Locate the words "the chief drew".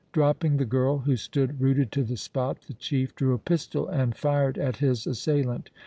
2.63-3.35